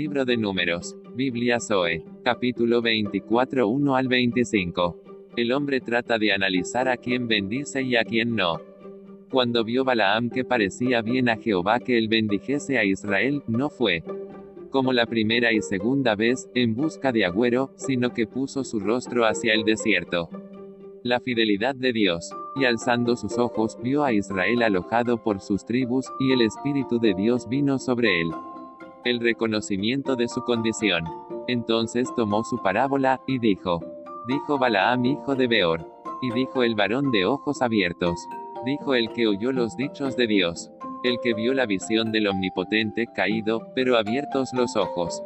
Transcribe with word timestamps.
Libro 0.00 0.24
de 0.24 0.36
Números. 0.36 0.96
Biblia 1.16 1.58
Zoe. 1.58 2.04
Capítulo 2.22 2.80
24 2.80 3.66
1 3.66 3.96
al 3.96 4.06
25. 4.06 4.96
El 5.36 5.50
hombre 5.50 5.80
trata 5.80 6.20
de 6.20 6.32
analizar 6.32 6.86
a 6.86 6.96
quién 6.96 7.26
bendice 7.26 7.82
y 7.82 7.96
a 7.96 8.04
quién 8.04 8.36
no. 8.36 8.60
Cuando 9.28 9.64
vio 9.64 9.82
Balaam 9.82 10.30
que 10.30 10.44
parecía 10.44 11.02
bien 11.02 11.28
a 11.28 11.36
Jehová 11.36 11.80
que 11.80 11.98
él 11.98 12.06
bendijese 12.06 12.78
a 12.78 12.84
Israel, 12.84 13.42
no 13.48 13.70
fue 13.70 14.04
como 14.70 14.92
la 14.92 15.04
primera 15.04 15.52
y 15.52 15.62
segunda 15.62 16.14
vez, 16.14 16.48
en 16.54 16.76
busca 16.76 17.10
de 17.10 17.24
agüero, 17.24 17.72
sino 17.74 18.14
que 18.14 18.28
puso 18.28 18.62
su 18.62 18.78
rostro 18.78 19.26
hacia 19.26 19.52
el 19.52 19.64
desierto. 19.64 20.28
La 21.02 21.18
fidelidad 21.18 21.74
de 21.74 21.92
Dios. 21.92 22.30
Y 22.54 22.66
alzando 22.66 23.16
sus 23.16 23.36
ojos, 23.36 23.76
vio 23.82 24.04
a 24.04 24.12
Israel 24.12 24.62
alojado 24.62 25.20
por 25.24 25.40
sus 25.40 25.64
tribus, 25.64 26.06
y 26.20 26.30
el 26.30 26.42
Espíritu 26.42 27.00
de 27.00 27.14
Dios 27.14 27.48
vino 27.48 27.80
sobre 27.80 28.20
él 28.20 28.30
el 29.04 29.20
reconocimiento 29.20 30.16
de 30.16 30.28
su 30.28 30.42
condición. 30.42 31.04
Entonces 31.46 32.08
tomó 32.14 32.44
su 32.44 32.62
parábola, 32.62 33.20
y 33.26 33.38
dijo, 33.38 33.80
dijo 34.26 34.58
Balaam 34.58 35.04
hijo 35.04 35.34
de 35.34 35.46
Beor, 35.46 35.86
y 36.20 36.30
dijo 36.32 36.62
el 36.62 36.74
varón 36.74 37.10
de 37.10 37.24
ojos 37.24 37.62
abiertos, 37.62 38.18
dijo 38.64 38.94
el 38.94 39.10
que 39.12 39.26
oyó 39.26 39.52
los 39.52 39.76
dichos 39.76 40.16
de 40.16 40.26
Dios, 40.26 40.70
el 41.04 41.18
que 41.22 41.34
vio 41.34 41.54
la 41.54 41.66
visión 41.66 42.12
del 42.12 42.26
Omnipotente 42.26 43.06
caído, 43.14 43.72
pero 43.74 43.96
abiertos 43.96 44.50
los 44.52 44.76
ojos. 44.76 45.22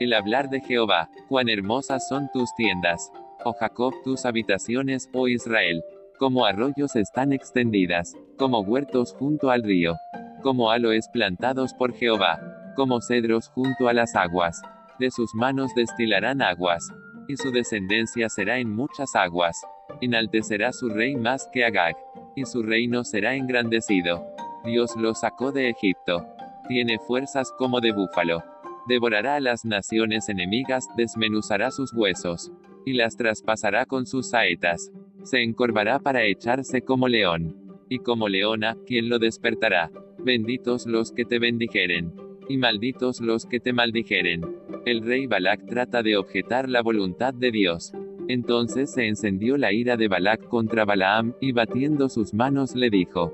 El 0.00 0.12
hablar 0.12 0.50
de 0.50 0.60
Jehová, 0.60 1.08
cuán 1.28 1.48
hermosas 1.48 2.06
son 2.08 2.28
tus 2.32 2.54
tiendas, 2.56 3.10
oh 3.44 3.54
Jacob 3.54 3.94
tus 4.04 4.26
habitaciones, 4.26 5.08
oh 5.14 5.28
Israel, 5.28 5.82
como 6.18 6.44
arroyos 6.44 6.96
están 6.96 7.32
extendidas, 7.32 8.14
como 8.36 8.60
huertos 8.60 9.14
junto 9.18 9.50
al 9.50 9.62
río, 9.62 9.94
como 10.42 10.70
aloes 10.70 11.08
plantados 11.08 11.72
por 11.74 11.94
Jehová, 11.94 12.40
como 12.76 13.00
cedros 13.00 13.48
junto 13.48 13.88
a 13.88 13.92
las 13.92 14.14
aguas. 14.14 14.62
De 15.00 15.10
sus 15.10 15.34
manos 15.34 15.74
destilarán 15.74 16.40
aguas, 16.40 16.88
y 17.26 17.36
su 17.36 17.50
descendencia 17.50 18.28
será 18.28 18.58
en 18.58 18.72
muchas 18.72 19.16
aguas. 19.16 19.60
Enaltecerá 20.00 20.72
su 20.72 20.88
rey 20.88 21.16
más 21.16 21.48
que 21.52 21.64
Agag, 21.64 21.96
y 22.36 22.44
su 22.44 22.62
reino 22.62 23.02
será 23.02 23.34
engrandecido. 23.34 24.24
Dios 24.64 24.94
lo 24.96 25.14
sacó 25.14 25.52
de 25.52 25.70
Egipto. 25.70 26.24
Tiene 26.68 26.98
fuerzas 26.98 27.52
como 27.58 27.80
de 27.80 27.92
búfalo. 27.92 28.44
Devorará 28.86 29.36
a 29.36 29.40
las 29.40 29.64
naciones 29.64 30.28
enemigas, 30.28 30.86
desmenuzará 30.96 31.70
sus 31.70 31.92
huesos, 31.92 32.52
y 32.84 32.92
las 32.92 33.16
traspasará 33.16 33.86
con 33.86 34.06
sus 34.06 34.30
saetas. 34.30 34.92
Se 35.24 35.42
encorvará 35.42 35.98
para 35.98 36.24
echarse 36.24 36.82
como 36.82 37.08
león. 37.08 37.56
Y 37.88 37.98
como 37.98 38.28
leona, 38.28 38.76
¿quién 38.86 39.08
lo 39.08 39.18
despertará? 39.18 39.90
Benditos 40.18 40.86
los 40.86 41.12
que 41.12 41.24
te 41.24 41.38
bendijeren 41.38 42.25
y 42.48 42.56
malditos 42.56 43.20
los 43.20 43.46
que 43.46 43.60
te 43.60 43.72
maldijeren. 43.72 44.42
El 44.84 45.02
rey 45.02 45.26
Balac 45.26 45.66
trata 45.66 46.02
de 46.02 46.16
objetar 46.16 46.68
la 46.68 46.82
voluntad 46.82 47.34
de 47.34 47.50
Dios. 47.50 47.92
Entonces 48.28 48.92
se 48.92 49.06
encendió 49.06 49.56
la 49.56 49.72
ira 49.72 49.96
de 49.96 50.08
Balac 50.08 50.48
contra 50.48 50.84
Balaam, 50.84 51.34
y 51.40 51.52
batiendo 51.52 52.08
sus 52.08 52.34
manos 52.34 52.74
le 52.74 52.90
dijo, 52.90 53.32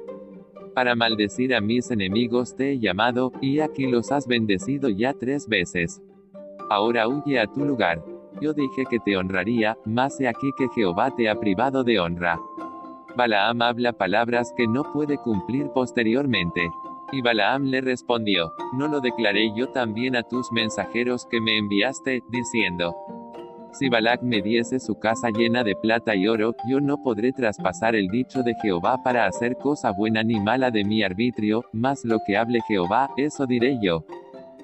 Para 0.74 0.94
maldecir 0.94 1.54
a 1.54 1.60
mis 1.60 1.90
enemigos 1.90 2.56
te 2.56 2.72
he 2.72 2.78
llamado, 2.78 3.32
y 3.40 3.60
aquí 3.60 3.86
los 3.86 4.12
has 4.12 4.26
bendecido 4.26 4.88
ya 4.88 5.14
tres 5.14 5.48
veces. 5.48 6.02
Ahora 6.70 7.08
huye 7.08 7.38
a 7.38 7.46
tu 7.46 7.64
lugar. 7.64 8.04
Yo 8.40 8.54
dije 8.54 8.84
que 8.88 8.98
te 8.98 9.16
honraría, 9.16 9.76
mas 9.84 10.20
he 10.20 10.28
aquí 10.28 10.50
que 10.56 10.68
Jehová 10.74 11.14
te 11.14 11.28
ha 11.28 11.38
privado 11.38 11.84
de 11.84 12.00
honra. 12.00 12.38
Balaam 13.14 13.60
habla 13.60 13.92
palabras 13.92 14.54
que 14.56 14.66
no 14.66 14.90
puede 14.90 15.18
cumplir 15.18 15.68
posteriormente. 15.68 16.70
Y 17.12 17.20
Balaam 17.20 17.66
le 17.66 17.82
respondió, 17.82 18.54
¿no 18.74 18.88
lo 18.88 19.00
declaré 19.00 19.52
yo 19.54 19.68
también 19.68 20.16
a 20.16 20.22
tus 20.22 20.50
mensajeros 20.50 21.26
que 21.26 21.40
me 21.40 21.58
enviaste, 21.58 22.22
diciendo, 22.30 22.96
si 23.72 23.88
Balac 23.88 24.22
me 24.22 24.42
diese 24.42 24.78
su 24.78 24.98
casa 24.98 25.30
llena 25.30 25.64
de 25.64 25.74
plata 25.74 26.14
y 26.14 26.28
oro, 26.28 26.54
yo 26.68 26.78
no 26.80 27.02
podré 27.02 27.32
traspasar 27.32 27.96
el 27.96 28.08
dicho 28.08 28.42
de 28.42 28.54
Jehová 28.60 29.02
para 29.02 29.24
hacer 29.24 29.56
cosa 29.56 29.92
buena 29.92 30.22
ni 30.22 30.38
mala 30.40 30.70
de 30.70 30.84
mi 30.84 31.02
arbitrio, 31.02 31.64
mas 31.72 32.04
lo 32.04 32.18
que 32.26 32.36
hable 32.36 32.60
Jehová, 32.68 33.10
eso 33.16 33.46
diré 33.46 33.78
yo. 33.82 34.04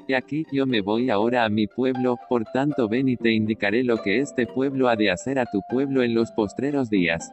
Y 0.07 0.13
aquí 0.13 0.45
yo 0.53 0.67
me 0.67 0.83
voy 0.83 1.09
ahora 1.09 1.45
a 1.45 1.49
mi 1.49 1.67
pueblo, 1.67 2.17
por 2.29 2.45
tanto 2.45 2.87
ven 2.87 3.09
y 3.09 3.17
te 3.17 3.33
indicaré 3.33 3.83
lo 3.83 3.97
que 3.97 4.19
este 4.19 4.47
pueblo 4.47 4.89
ha 4.89 4.97
de 4.97 5.11
hacer 5.11 5.39
a 5.39 5.47
tu 5.47 5.61
pueblo 5.71 6.03
en 6.03 6.15
los 6.15 6.31
postreros 6.33 6.91
días. 6.91 7.33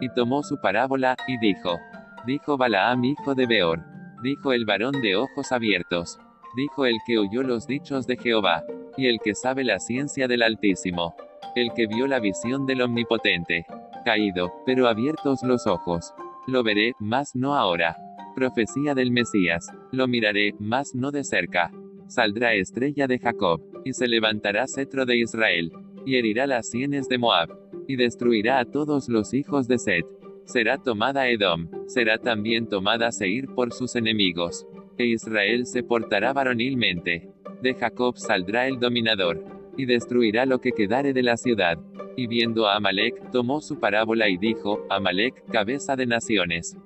Y 0.00 0.08
tomó 0.08 0.42
su 0.42 0.60
parábola, 0.60 1.16
y 1.28 1.38
dijo, 1.38 1.78
dijo 2.26 2.56
Balaam 2.56 3.04
hijo 3.04 3.36
de 3.36 3.46
Beor, 3.46 3.95
dijo 4.26 4.52
el 4.52 4.64
varón 4.64 5.00
de 5.02 5.14
ojos 5.14 5.52
abiertos. 5.52 6.18
Dijo 6.56 6.84
el 6.84 6.96
que 7.06 7.16
oyó 7.16 7.44
los 7.44 7.68
dichos 7.68 8.08
de 8.08 8.16
Jehová, 8.16 8.64
y 8.96 9.06
el 9.06 9.20
que 9.22 9.36
sabe 9.36 9.62
la 9.62 9.78
ciencia 9.78 10.26
del 10.26 10.42
Altísimo, 10.42 11.14
el 11.54 11.72
que 11.74 11.86
vio 11.86 12.08
la 12.08 12.18
visión 12.18 12.66
del 12.66 12.82
Omnipotente. 12.82 13.66
Caído, 14.04 14.52
pero 14.66 14.88
abiertos 14.88 15.44
los 15.44 15.68
ojos. 15.68 16.12
Lo 16.48 16.64
veré, 16.64 16.94
mas 16.98 17.36
no 17.36 17.54
ahora. 17.54 17.96
Profecía 18.34 18.96
del 18.96 19.12
Mesías. 19.12 19.68
Lo 19.92 20.08
miraré, 20.08 20.54
mas 20.58 20.92
no 20.92 21.12
de 21.12 21.22
cerca. 21.22 21.70
Saldrá 22.08 22.54
estrella 22.54 23.06
de 23.06 23.20
Jacob, 23.20 23.62
y 23.84 23.92
se 23.92 24.08
levantará 24.08 24.66
cetro 24.66 25.06
de 25.06 25.18
Israel, 25.18 25.70
y 26.04 26.16
herirá 26.16 26.48
las 26.48 26.68
sienes 26.68 27.08
de 27.08 27.18
Moab, 27.18 27.56
y 27.86 27.94
destruirá 27.94 28.58
a 28.58 28.64
todos 28.64 29.08
los 29.08 29.34
hijos 29.34 29.68
de 29.68 29.78
Set 29.78 30.15
será 30.46 30.78
tomada 30.78 31.28
Edom, 31.28 31.68
será 31.86 32.18
también 32.18 32.68
tomada 32.68 33.12
Seir 33.12 33.48
por 33.48 33.72
sus 33.72 33.96
enemigos. 33.96 34.66
E 34.96 35.06
Israel 35.06 35.66
se 35.66 35.82
portará 35.82 36.32
varonilmente. 36.32 37.28
De 37.60 37.74
Jacob 37.74 38.16
saldrá 38.16 38.66
el 38.66 38.78
dominador, 38.78 39.44
y 39.76 39.84
destruirá 39.84 40.46
lo 40.46 40.60
que 40.60 40.72
quedare 40.72 41.12
de 41.12 41.22
la 41.22 41.36
ciudad. 41.36 41.78
Y 42.16 42.26
viendo 42.28 42.66
a 42.66 42.76
Amalek, 42.76 43.30
tomó 43.30 43.60
su 43.60 43.78
parábola 43.78 44.28
y 44.28 44.38
dijo, 44.38 44.86
Amalek, 44.88 45.44
cabeza 45.50 45.96
de 45.96 46.06
naciones. 46.06 46.76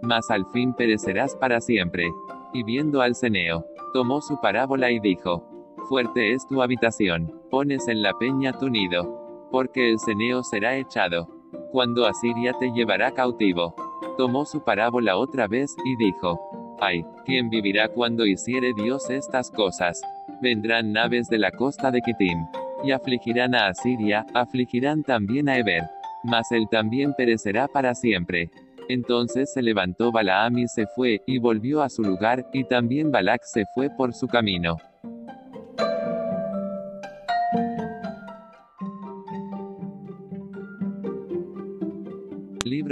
Mas 0.00 0.30
al 0.30 0.46
fin 0.46 0.72
perecerás 0.72 1.36
para 1.36 1.60
siempre. 1.60 2.08
Y 2.54 2.62
viendo 2.62 3.02
al 3.02 3.14
Ceneo, 3.14 3.66
tomó 3.92 4.22
su 4.22 4.40
parábola 4.40 4.90
y 4.90 5.00
dijo, 5.00 5.48
Fuerte 5.88 6.32
es 6.32 6.46
tu 6.46 6.62
habitación, 6.62 7.34
pones 7.50 7.88
en 7.88 8.02
la 8.02 8.14
peña 8.14 8.56
tu 8.56 8.70
nido. 8.70 9.48
Porque 9.50 9.90
el 9.90 9.98
Ceneo 9.98 10.42
será 10.42 10.76
echado 10.76 11.28
cuando 11.72 12.06
Asiria 12.06 12.52
te 12.52 12.70
llevará 12.70 13.10
cautivo. 13.10 13.74
Tomó 14.16 14.44
su 14.44 14.62
parábola 14.62 15.16
otra 15.16 15.48
vez, 15.48 15.74
y 15.84 15.96
dijo, 15.96 16.38
Ay, 16.80 17.04
¿quién 17.24 17.48
vivirá 17.48 17.88
cuando 17.88 18.26
hiciere 18.26 18.72
Dios 18.74 19.08
estas 19.08 19.50
cosas? 19.50 20.02
Vendrán 20.40 20.92
naves 20.92 21.28
de 21.28 21.38
la 21.38 21.50
costa 21.50 21.90
de 21.90 22.02
Kitim, 22.02 22.46
y 22.84 22.92
afligirán 22.92 23.54
a 23.54 23.68
Asiria, 23.68 24.26
afligirán 24.34 25.02
también 25.02 25.48
a 25.48 25.56
Eber, 25.56 25.84
mas 26.24 26.52
él 26.52 26.66
también 26.70 27.14
perecerá 27.14 27.68
para 27.68 27.94
siempre. 27.94 28.50
Entonces 28.88 29.52
se 29.52 29.62
levantó 29.62 30.12
Balaam 30.12 30.58
y 30.58 30.68
se 30.68 30.86
fue, 30.86 31.22
y 31.26 31.38
volvió 31.38 31.82
a 31.82 31.88
su 31.88 32.02
lugar, 32.02 32.46
y 32.52 32.64
también 32.64 33.10
Balac 33.10 33.42
se 33.44 33.64
fue 33.74 33.88
por 33.88 34.12
su 34.12 34.26
camino. 34.26 34.76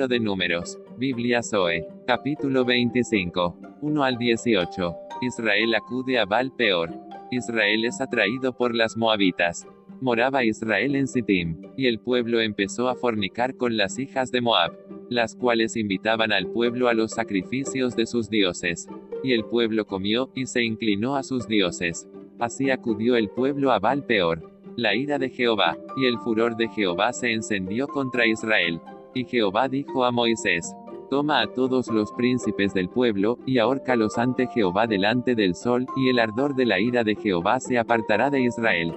De 0.09 0.21
Números. 0.21 0.78
Biblia 0.97 1.43
Zoe. 1.43 1.87
Capítulo 2.06 2.65
25. 2.65 3.56
1 3.83 4.05
al 4.05 4.16
18. 4.16 4.94
Israel 5.22 5.75
acude 5.75 6.19
a 6.19 6.25
Baal 6.25 6.53
Peor. 6.53 6.91
Israel 7.31 7.84
es 7.84 8.00
atraído 8.00 8.53
por 8.53 8.75
las 8.75 8.97
moabitas. 8.97 9.66
Moraba 10.00 10.44
Israel 10.44 10.97
en 10.97 11.06
Sittim, 11.06 11.61
y 11.77 11.87
el 11.87 11.99
pueblo 11.99 12.41
empezó 12.41 12.88
a 12.88 12.94
fornicar 12.94 13.56
con 13.56 13.77
las 13.77 13.99
hijas 13.99 14.33
de 14.33 14.41
Moab, 14.41 14.72
las 15.11 15.37
cuales 15.37 15.77
invitaban 15.77 16.32
al 16.32 16.47
pueblo 16.47 16.88
a 16.88 16.94
los 16.94 17.11
sacrificios 17.11 17.94
de 17.97 18.06
sus 18.06 18.31
dioses. 18.31 18.88
Y 19.23 19.32
el 19.32 19.44
pueblo 19.44 19.87
comió, 19.87 20.31
y 20.35 20.47
se 20.47 20.62
inclinó 20.62 21.17
a 21.17 21.23
sus 21.23 21.47
dioses. 21.47 22.08
Así 22.38 22.70
acudió 22.70 23.17
el 23.17 23.29
pueblo 23.29 23.73
a 23.73 23.79
Baal 23.79 24.05
Peor. 24.05 24.50
La 24.76 24.94
ira 24.94 25.19
de 25.19 25.29
Jehová, 25.29 25.76
y 25.97 26.06
el 26.06 26.19
furor 26.19 26.56
de 26.56 26.69
Jehová 26.69 27.12
se 27.12 27.32
encendió 27.32 27.87
contra 27.87 28.26
Israel. 28.26 28.81
Y 29.15 29.25
Jehová 29.25 29.69
dijo 29.69 30.05
a 30.05 30.12
Moisés, 30.12 30.75
Toma 31.11 31.41
a 31.41 31.49
todos 31.49 31.89
los 31.89 32.12
príncipes 32.12 32.73
del 32.73 32.89
pueblo, 32.89 33.37
y 33.45 33.59
ahórcalos 33.59 34.17
ante 34.17 34.47
Jehová 34.47 34.87
delante 34.87 35.35
del 35.35 35.57
sol, 35.57 35.87
y 35.97 36.09
el 36.09 36.21
ardor 36.21 36.55
de 36.55 36.67
la 36.67 36.79
ira 36.79 37.03
de 37.03 37.17
Jehová 37.17 37.59
se 37.59 37.79
apartará 37.79 38.31
de 38.31 38.43
Israel. 38.43 38.95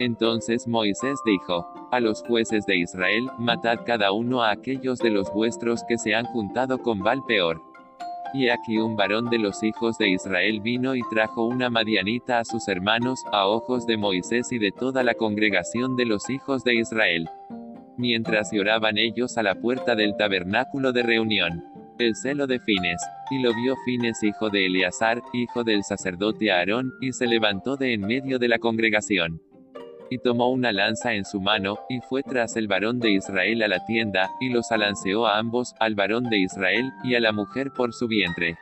Entonces 0.00 0.66
Moisés 0.66 1.20
dijo, 1.24 1.64
a 1.92 2.00
los 2.00 2.24
jueces 2.24 2.66
de 2.66 2.78
Israel, 2.78 3.30
matad 3.38 3.78
cada 3.86 4.10
uno 4.10 4.42
a 4.42 4.50
aquellos 4.50 4.98
de 4.98 5.10
los 5.10 5.32
vuestros 5.32 5.84
que 5.84 5.98
se 5.98 6.16
han 6.16 6.26
juntado 6.26 6.78
con 6.78 6.98
Baal 6.98 7.22
peor. 7.26 7.62
Y 8.34 8.48
aquí 8.48 8.78
un 8.78 8.96
varón 8.96 9.30
de 9.30 9.38
los 9.38 9.62
hijos 9.62 9.96
de 9.98 10.10
Israel 10.10 10.60
vino 10.60 10.96
y 10.96 11.02
trajo 11.10 11.44
una 11.44 11.70
madianita 11.70 12.40
a 12.40 12.44
sus 12.44 12.66
hermanos, 12.66 13.24
a 13.32 13.46
ojos 13.46 13.86
de 13.86 13.96
Moisés 13.96 14.50
y 14.50 14.58
de 14.58 14.72
toda 14.72 15.04
la 15.04 15.14
congregación 15.14 15.94
de 15.94 16.06
los 16.06 16.28
hijos 16.28 16.64
de 16.64 16.74
Israel 16.74 17.30
mientras 17.98 18.50
lloraban 18.52 18.98
ellos 18.98 19.38
a 19.38 19.42
la 19.42 19.54
puerta 19.54 19.94
del 19.94 20.16
tabernáculo 20.16 20.92
de 20.92 21.02
reunión. 21.02 21.64
el 21.98 22.14
celo 22.14 22.46
de 22.46 22.60
Fines. 22.60 23.00
Y 23.30 23.42
lo 23.42 23.54
vio 23.54 23.74
Fines 23.84 24.22
hijo 24.22 24.50
de 24.50 24.66
Eleazar, 24.66 25.22
hijo 25.32 25.64
del 25.64 25.82
sacerdote 25.82 26.52
Aarón, 26.52 26.92
y 27.00 27.12
se 27.12 27.26
levantó 27.26 27.76
de 27.76 27.94
en 27.94 28.02
medio 28.02 28.38
de 28.38 28.48
la 28.48 28.58
congregación. 28.58 29.40
Y 30.08 30.18
tomó 30.18 30.50
una 30.50 30.72
lanza 30.72 31.14
en 31.14 31.24
su 31.24 31.40
mano, 31.40 31.78
y 31.88 32.00
fue 32.08 32.22
tras 32.22 32.56
el 32.56 32.68
varón 32.68 33.00
de 33.00 33.10
Israel 33.10 33.62
a 33.62 33.68
la 33.68 33.84
tienda, 33.86 34.30
y 34.40 34.50
los 34.50 34.70
alanceó 34.70 35.26
a 35.26 35.38
ambos, 35.38 35.74
al 35.80 35.94
varón 35.94 36.30
de 36.30 36.38
Israel, 36.38 36.92
y 37.02 37.14
a 37.14 37.20
la 37.20 37.32
mujer 37.32 37.72
por 37.76 37.92
su 37.92 38.06
vientre. 38.06 38.56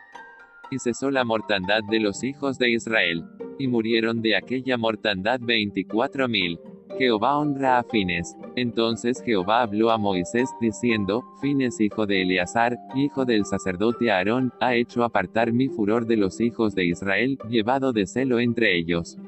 Y 0.71 0.79
cesó 0.79 1.11
la 1.11 1.25
mortandad 1.25 1.81
de 1.91 2.01
los 2.01 2.25
hijos 2.25 2.59
de 2.59 2.71
Israel. 2.71 3.25
Y 3.59 3.69
murieron 3.69 4.23
de 4.23 4.37
aquella 4.37 4.79
mortandad 4.79 5.39
veinticuatro 5.41 6.29
mil. 6.29 6.59
Jehová 6.99 7.38
honra 7.38 7.79
a 7.79 7.82
Fines. 7.82 8.37
Entonces 8.55 9.23
Jehová 9.25 9.62
habló 9.62 9.91
a 9.91 9.99
Moisés, 9.99 10.49
diciendo, 10.61 11.25
Fines 11.41 11.81
hijo 11.81 12.06
de 12.06 12.23
Eleazar, 12.23 12.79
hijo 12.94 13.25
del 13.25 13.44
sacerdote 13.44 14.11
Aarón, 14.11 14.52
ha 14.61 14.75
hecho 14.75 15.02
apartar 15.02 15.52
mi 15.52 15.69
furor 15.69 16.06
de 16.06 16.17
los 16.17 16.41
hijos 16.41 16.75
de 16.75 16.85
Israel, 16.85 17.38
llevado 17.49 17.93
de 17.93 18.06
celo 18.06 18.38
entre 18.38 18.76
ellos. 18.76 19.19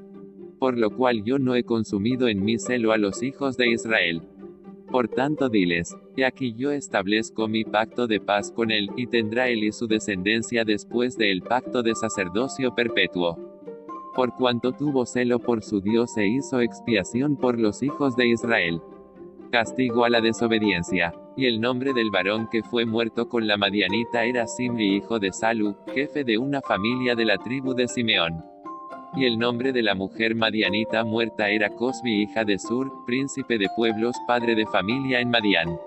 Por 0.59 0.79
lo 0.79 0.91
cual 0.91 1.25
yo 1.25 1.39
no 1.39 1.55
he 1.55 1.65
consumido 1.65 2.29
en 2.29 2.45
mi 2.45 2.59
celo 2.59 2.93
a 2.93 2.99
los 2.99 3.23
hijos 3.23 3.57
de 3.57 3.71
Israel. 3.71 4.23
Por 4.91 5.09
tanto 5.09 5.49
diles, 5.49 5.97
he 6.17 6.25
aquí 6.25 6.55
yo 6.55 6.71
establezco 6.71 7.49
mi 7.49 7.65
pacto 7.65 8.07
de 8.07 8.21
paz 8.21 8.53
con 8.53 8.71
él, 8.71 8.89
y 8.97 9.09
tendrá 9.09 9.49
él 9.49 9.65
y 9.65 9.73
su 9.73 9.87
descendencia 9.89 10.65
después 10.65 11.17
del 11.19 11.43
pacto 11.43 11.83
de 11.83 11.95
sacerdocio 11.95 12.75
perpetuo 12.75 13.46
por 14.17 14.35
cuanto 14.35 14.73
tuvo 14.73 15.05
celo 15.05 15.39
por 15.39 15.63
su 15.63 15.83
Dios 15.83 16.17
e 16.17 16.27
hizo 16.27 16.61
expiación 16.61 17.37
por 17.37 17.61
los 17.61 17.83
hijos 17.83 18.17
de 18.17 18.29
Israel. 18.29 18.81
Castigo 19.53 20.05
a 20.05 20.09
la 20.09 20.23
desobediencia. 20.23 21.13
Y 21.37 21.45
el 21.45 21.61
nombre 21.61 21.93
del 21.93 22.11
varón 22.11 22.49
que 22.51 22.63
fue 22.63 22.87
muerto 22.87 23.29
con 23.29 23.47
la 23.47 23.59
Madianita 23.59 24.25
era 24.25 24.47
Simri 24.47 24.97
hijo 24.97 25.19
de 25.19 25.33
Salu, 25.33 25.77
jefe 25.95 26.25
de 26.25 26.39
una 26.39 26.63
familia 26.63 27.15
de 27.15 27.27
la 27.27 27.37
tribu 27.37 27.75
de 27.75 27.87
Simeón. 27.87 28.43
Y 29.15 29.27
el 29.27 29.39
nombre 29.39 29.75
de 29.75 29.83
la 29.83 29.95
mujer 29.95 30.35
Madianita 30.35 31.05
muerta 31.05 31.51
era 31.51 31.69
Cosbi 31.69 32.23
hija 32.23 32.45
de 32.45 32.59
Sur, 32.59 32.91
príncipe 33.05 33.59
de 33.59 33.69
pueblos, 33.77 34.17
padre 34.27 34.55
de 34.55 34.65
familia 34.65 35.21
en 35.21 35.29
Madián. 35.29 35.79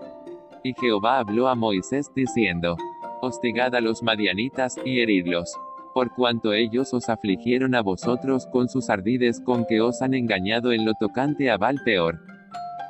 Y 0.64 0.74
Jehová 0.80 1.18
habló 1.18 1.48
a 1.48 1.56
Moisés 1.56 2.12
diciendo, 2.16 2.78
Hostigad 3.22 3.74
a 3.74 3.82
los 3.82 4.04
Madianitas, 4.04 4.80
y 4.86 5.00
heridlos 5.00 5.58
por 5.94 6.14
cuanto 6.14 6.54
ellos 6.54 6.94
os 6.94 7.10
afligieron 7.10 7.76
a 7.76 7.82
vosotros 7.82 8.48
con 8.48 8.70
sus 8.70 8.90
ardides 8.90 9.42
con 9.42 9.66
que 9.66 9.82
os 9.82 10.02
han 10.02 10.14
engañado 10.14 10.72
en 10.72 10.86
lo 10.86 10.94
tocante 11.00 11.50
a 11.50 11.58
Val 11.58 11.80
peor. 11.84 12.20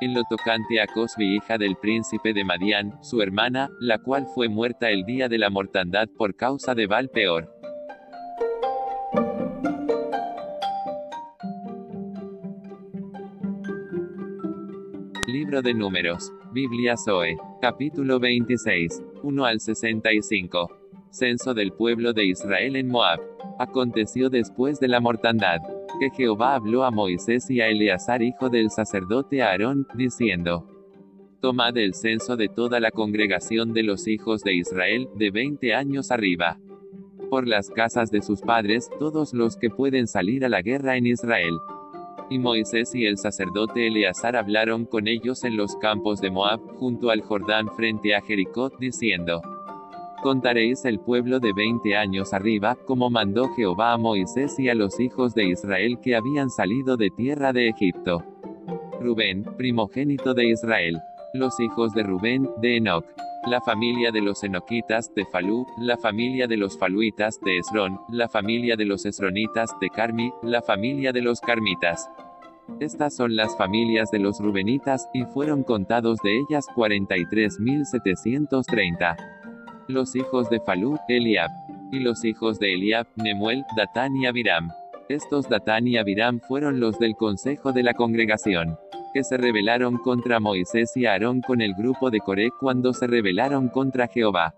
En 0.00 0.14
lo 0.14 0.22
tocante 0.30 0.80
a 0.80 0.86
Cosbi 0.86 1.36
hija 1.36 1.58
del 1.58 1.76
príncipe 1.76 2.32
de 2.32 2.44
Madián, 2.44 2.98
su 3.02 3.20
hermana, 3.20 3.68
la 3.80 3.98
cual 3.98 4.26
fue 4.34 4.48
muerta 4.48 4.88
el 4.90 5.04
día 5.04 5.28
de 5.28 5.36
la 5.36 5.50
mortandad 5.50 6.08
por 6.16 6.36
causa 6.36 6.74
de 6.74 6.86
Val 6.86 7.10
peor. 7.10 7.54
Libro 15.26 15.60
de 15.60 15.74
Números, 15.74 16.32
Biblia 16.52 16.96
Zoe, 16.96 17.36
capítulo 17.60 18.18
26, 18.18 19.02
1 19.22 19.44
al 19.44 19.60
65. 19.60 20.79
Censo 21.10 21.54
del 21.54 21.72
pueblo 21.72 22.12
de 22.12 22.24
Israel 22.24 22.76
en 22.76 22.88
Moab. 22.88 23.20
Aconteció 23.58 24.30
después 24.30 24.78
de 24.78 24.88
la 24.88 25.00
mortandad, 25.00 25.58
que 25.98 26.10
Jehová 26.10 26.54
habló 26.54 26.84
a 26.84 26.90
Moisés 26.90 27.50
y 27.50 27.60
a 27.60 27.66
Eleazar 27.66 28.22
hijo 28.22 28.48
del 28.48 28.70
sacerdote 28.70 29.42
Aarón, 29.42 29.86
diciendo, 29.94 30.66
Tomad 31.40 31.76
el 31.78 31.94
censo 31.94 32.36
de 32.36 32.48
toda 32.48 32.80
la 32.80 32.90
congregación 32.90 33.72
de 33.72 33.82
los 33.82 34.06
hijos 34.06 34.42
de 34.42 34.54
Israel, 34.54 35.08
de 35.16 35.30
veinte 35.30 35.74
años 35.74 36.10
arriba. 36.10 36.58
Por 37.28 37.48
las 37.48 37.70
casas 37.70 38.10
de 38.10 38.22
sus 38.22 38.40
padres, 38.40 38.88
todos 38.98 39.34
los 39.34 39.56
que 39.56 39.70
pueden 39.70 40.06
salir 40.06 40.44
a 40.44 40.48
la 40.48 40.62
guerra 40.62 40.96
en 40.96 41.06
Israel. 41.06 41.54
Y 42.28 42.38
Moisés 42.38 42.94
y 42.94 43.06
el 43.06 43.18
sacerdote 43.18 43.88
Eleazar 43.88 44.36
hablaron 44.36 44.84
con 44.84 45.08
ellos 45.08 45.42
en 45.42 45.56
los 45.56 45.74
campos 45.76 46.20
de 46.20 46.30
Moab, 46.30 46.60
junto 46.76 47.10
al 47.10 47.22
Jordán 47.22 47.68
frente 47.74 48.14
a 48.14 48.20
Jericó, 48.20 48.70
diciendo, 48.78 49.40
Contaréis 50.22 50.84
el 50.84 51.00
pueblo 51.00 51.40
de 51.40 51.54
veinte 51.54 51.96
años 51.96 52.34
arriba, 52.34 52.76
como 52.86 53.08
mandó 53.08 53.48
Jehová 53.54 53.94
a 53.94 53.96
Moisés 53.96 54.58
y 54.58 54.68
a 54.68 54.74
los 54.74 55.00
hijos 55.00 55.32
de 55.34 55.44
Israel 55.44 55.98
que 56.02 56.14
habían 56.14 56.50
salido 56.50 56.98
de 56.98 57.08
tierra 57.08 57.54
de 57.54 57.70
Egipto. 57.70 58.22
Rubén, 59.00 59.44
primogénito 59.56 60.34
de 60.34 60.50
Israel. 60.50 61.00
Los 61.32 61.58
hijos 61.58 61.94
de 61.94 62.02
Rubén, 62.02 62.50
de 62.60 62.76
Enoch. 62.76 63.06
La 63.46 63.62
familia 63.62 64.12
de 64.12 64.20
los 64.20 64.44
enoquitas, 64.44 65.10
de 65.14 65.24
Falú, 65.24 65.66
la 65.78 65.96
familia 65.96 66.46
de 66.46 66.58
los 66.58 66.78
faluitas, 66.78 67.40
de 67.40 67.56
Esrón, 67.56 67.98
la 68.10 68.28
familia 68.28 68.76
de 68.76 68.84
los 68.84 69.06
esronitas, 69.06 69.74
de 69.80 69.88
Carmi, 69.88 70.30
la 70.42 70.60
familia 70.60 71.12
de 71.12 71.22
los 71.22 71.40
carmitas. 71.40 72.10
Estas 72.78 73.16
son 73.16 73.36
las 73.36 73.56
familias 73.56 74.10
de 74.10 74.18
los 74.18 74.38
rubenitas, 74.38 75.08
y 75.14 75.24
fueron 75.24 75.62
contados 75.62 76.18
de 76.22 76.40
ellas 76.40 76.66
43.730 76.76 79.39
los 79.92 80.16
hijos 80.16 80.48
de 80.50 80.60
Falú, 80.60 80.98
Eliab. 81.08 81.50
Y 81.92 82.00
los 82.00 82.24
hijos 82.24 82.58
de 82.58 82.74
Eliab, 82.74 83.06
Nemuel, 83.16 83.64
Datán 83.76 84.16
y 84.16 84.26
Abiram. 84.26 84.70
Estos 85.08 85.48
Datán 85.48 85.88
y 85.88 85.96
Abiram 85.96 86.40
fueron 86.40 86.78
los 86.78 86.98
del 86.98 87.16
consejo 87.16 87.72
de 87.72 87.82
la 87.82 87.94
congregación, 87.94 88.78
que 89.12 89.24
se 89.24 89.36
rebelaron 89.36 89.98
contra 89.98 90.38
Moisés 90.38 90.96
y 90.96 91.06
Aarón 91.06 91.40
con 91.40 91.60
el 91.60 91.74
grupo 91.74 92.10
de 92.10 92.20
Coré 92.20 92.50
cuando 92.60 92.92
se 92.92 93.08
rebelaron 93.08 93.68
contra 93.68 94.06
Jehová. 94.06 94.54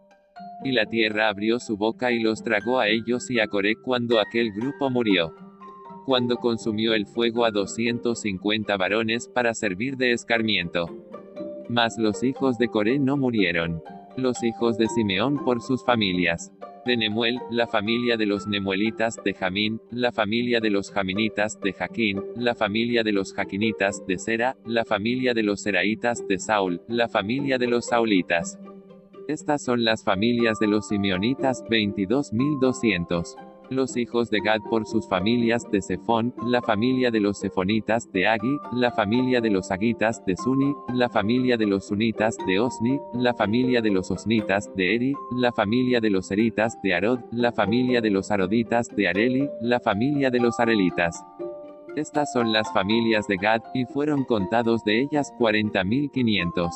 Y 0.62 0.72
la 0.72 0.84
tierra 0.86 1.28
abrió 1.28 1.58
su 1.58 1.76
boca 1.76 2.12
y 2.12 2.20
los 2.20 2.42
tragó 2.42 2.78
a 2.78 2.88
ellos 2.88 3.30
y 3.30 3.40
a 3.40 3.48
Coré 3.48 3.76
cuando 3.76 4.20
aquel 4.20 4.52
grupo 4.52 4.90
murió. 4.90 5.34
Cuando 6.04 6.36
consumió 6.36 6.94
el 6.94 7.06
fuego 7.06 7.44
a 7.44 7.50
250 7.50 8.76
varones 8.76 9.28
para 9.28 9.54
servir 9.54 9.96
de 9.96 10.12
escarmiento. 10.12 10.86
Mas 11.68 11.96
los 11.96 12.22
hijos 12.22 12.58
de 12.58 12.68
Coré 12.68 12.98
no 12.98 13.16
murieron. 13.16 13.82
Los 14.16 14.42
hijos 14.42 14.76
de 14.76 14.88
Simeón 14.88 15.44
por 15.44 15.62
sus 15.62 15.84
familias. 15.84 16.52
De 16.84 16.96
Nemuel, 16.96 17.38
la 17.50 17.66
familia 17.66 18.16
de 18.16 18.26
los 18.26 18.46
Nemuelitas, 18.46 19.16
de 19.24 19.34
Jamín, 19.34 19.80
la 19.90 20.12
familia 20.12 20.60
de 20.60 20.70
los 20.70 20.90
Jaminitas, 20.90 21.60
de 21.60 21.72
Jaquín, 21.72 22.22
la 22.36 22.54
familia 22.54 23.04
de 23.04 23.12
los 23.12 23.32
Jaquinitas, 23.32 24.04
de 24.06 24.18
Sera, 24.18 24.56
la 24.66 24.84
familia 24.84 25.32
de 25.32 25.44
los 25.44 25.62
Seraitas, 25.62 26.26
de 26.26 26.38
Saul, 26.38 26.82
la 26.88 27.08
familia 27.08 27.58
de 27.58 27.68
los 27.68 27.86
Saulitas. 27.86 28.58
Estas 29.28 29.62
son 29.64 29.84
las 29.84 30.02
familias 30.02 30.58
de 30.58 30.66
los 30.66 30.88
Simeonitas, 30.88 31.64
22.200 31.64 33.51
los 33.74 33.96
hijos 33.96 34.30
de 34.30 34.40
Gad 34.40 34.60
por 34.68 34.86
sus 34.86 35.08
familias 35.08 35.68
de 35.70 35.82
Sefón, 35.82 36.34
la 36.46 36.62
familia 36.62 37.10
de 37.10 37.20
los 37.20 37.38
Sefonitas 37.38 38.10
de 38.12 38.26
Agi, 38.26 38.56
la 38.72 38.92
familia 38.92 39.40
de 39.40 39.50
los 39.50 39.70
Agitas 39.70 40.24
de 40.24 40.36
Suni, 40.36 40.74
la 40.94 41.08
familia 41.08 41.56
de 41.56 41.66
los 41.66 41.88
Sunitas 41.88 42.36
de 42.46 42.60
Osni, 42.60 42.98
la 43.14 43.34
familia 43.34 43.80
de 43.80 43.90
los 43.90 44.10
Osnitas 44.10 44.70
de 44.76 44.94
Eri, 44.94 45.14
la 45.36 45.52
familia 45.52 46.00
de 46.00 46.10
los 46.10 46.30
Eritas 46.30 46.80
de 46.82 46.94
Arod, 46.94 47.20
la 47.30 47.52
familia 47.52 48.00
de 48.00 48.10
los 48.10 48.30
Aroditas 48.30 48.88
de 48.94 49.08
Areli, 49.08 49.48
la 49.60 49.80
familia 49.80 50.30
de 50.30 50.40
los 50.40 50.58
Arelitas. 50.60 51.24
Estas 51.96 52.32
son 52.32 52.52
las 52.52 52.72
familias 52.72 53.26
de 53.26 53.36
Gad, 53.36 53.60
y 53.74 53.84
fueron 53.84 54.24
contados 54.24 54.82
de 54.84 55.02
ellas 55.02 55.32
40.500. 55.38 56.70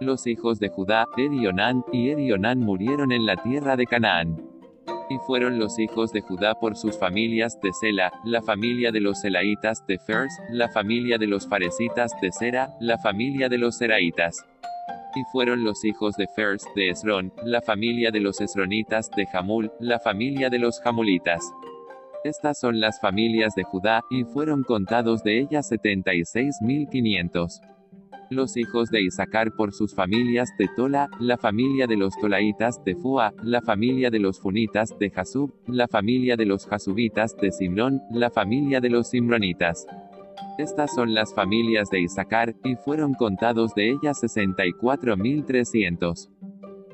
Los 0.00 0.26
hijos 0.26 0.58
de 0.58 0.70
Judá, 0.70 1.06
Erionán, 1.18 1.84
y 1.92 2.08
Erionán 2.08 2.60
murieron 2.60 3.12
en 3.12 3.26
la 3.26 3.36
tierra 3.36 3.76
de 3.76 3.84
Canaán. 3.84 4.49
Y 5.08 5.18
fueron 5.26 5.58
los 5.58 5.78
hijos 5.78 6.12
de 6.12 6.20
Judá 6.20 6.54
por 6.54 6.76
sus 6.76 6.98
familias 6.98 7.60
de 7.60 7.72
Sela, 7.72 8.12
la 8.24 8.42
familia 8.42 8.92
de 8.92 9.00
los 9.00 9.20
Selaitas 9.20 9.84
de 9.86 9.98
Fers, 9.98 10.32
la 10.50 10.68
familia 10.68 11.18
de 11.18 11.26
los 11.26 11.48
Faresitas 11.48 12.12
de 12.20 12.30
Sera, 12.32 12.74
la 12.80 12.98
familia 12.98 13.48
de 13.48 13.58
los 13.58 13.76
Seraitas. 13.76 14.44
Y 15.16 15.22
fueron 15.32 15.64
los 15.64 15.84
hijos 15.84 16.14
de 16.16 16.28
Fers 16.28 16.64
de 16.76 16.90
Esrón, 16.90 17.32
la 17.44 17.60
familia 17.60 18.10
de 18.10 18.20
los 18.20 18.40
Esronitas 18.40 19.10
de 19.16 19.26
Jamul, 19.26 19.72
la 19.80 19.98
familia 19.98 20.50
de 20.50 20.58
los 20.58 20.80
Jamulitas. 20.80 21.42
Estas 22.22 22.60
son 22.60 22.80
las 22.80 23.00
familias 23.00 23.54
de 23.54 23.64
Judá, 23.64 24.02
y 24.10 24.24
fueron 24.24 24.62
contados 24.62 25.24
de 25.24 25.40
ellas 25.40 25.72
76.500 25.72 27.69
los 28.30 28.56
hijos 28.56 28.88
de 28.90 29.02
Isaacar 29.02 29.54
por 29.56 29.72
sus 29.72 29.94
familias 29.94 30.50
de 30.56 30.68
Tola, 30.76 31.10
la 31.18 31.36
familia 31.36 31.88
de 31.88 31.96
los 31.96 32.16
Tolaitas 32.16 32.80
de 32.84 32.94
Fua, 32.94 33.34
la 33.42 33.60
familia 33.60 34.08
de 34.08 34.20
los 34.20 34.38
Funitas 34.38 34.96
de 34.98 35.10
Jasub, 35.10 35.52
la 35.66 35.88
familia 35.88 36.36
de 36.36 36.46
los 36.46 36.64
Jasubitas 36.66 37.36
de 37.36 37.50
Simrón, 37.50 38.00
la 38.12 38.30
familia 38.30 38.80
de 38.80 38.90
los 38.90 39.10
Simronitas. 39.10 39.84
Estas 40.58 40.94
son 40.94 41.12
las 41.12 41.34
familias 41.34 41.90
de 41.90 42.02
Isaacar, 42.02 42.54
y 42.62 42.76
fueron 42.76 43.14
contados 43.14 43.74
de 43.74 43.90
ellas 43.90 44.22
64.300 44.22 46.28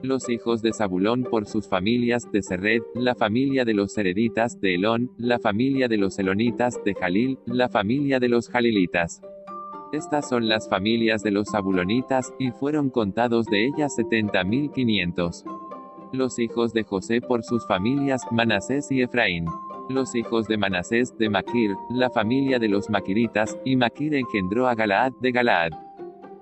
los 0.02 0.28
hijos 0.28 0.62
de 0.62 0.72
Zabulón 0.72 1.24
por 1.24 1.46
sus 1.46 1.68
familias 1.68 2.30
de 2.30 2.42
Sered, 2.42 2.82
la 2.94 3.14
familia 3.14 3.64
de 3.64 3.74
los 3.74 3.92
Sereditas 3.92 4.60
de 4.60 4.76
Elón, 4.76 5.10
la 5.16 5.38
familia 5.38 5.88
de 5.88 5.96
los 5.96 6.18
Elonitas 6.18 6.78
de 6.84 6.94
Jalil, 6.94 7.38
la 7.46 7.68
familia 7.68 8.20
de 8.20 8.28
los 8.28 8.48
Jalilitas. 8.48 9.22
Estas 9.92 10.28
son 10.28 10.48
las 10.48 10.68
familias 10.68 11.22
de 11.22 11.30
los 11.30 11.48
zabulonitas, 11.50 12.32
y 12.38 12.50
fueron 12.50 12.90
contados 12.90 13.46
de 13.46 13.66
ellas 13.66 13.96
70.500. 13.96 15.44
Los 16.12 16.38
hijos 16.38 16.72
de 16.72 16.82
José 16.82 17.20
por 17.20 17.44
sus 17.44 17.66
familias, 17.66 18.22
Manasés 18.32 18.90
y 18.90 19.02
Efraín. 19.02 19.46
Los 19.88 20.16
hijos 20.16 20.48
de 20.48 20.56
Manasés, 20.56 21.16
de 21.18 21.28
Maquir, 21.30 21.76
la 21.90 22.10
familia 22.10 22.58
de 22.58 22.68
los 22.68 22.90
Maquiritas, 22.90 23.56
y 23.64 23.76
Maquir 23.76 24.14
engendró 24.14 24.66
a 24.66 24.74
Galaad 24.74 25.12
de 25.20 25.30
Galaad. 25.30 25.70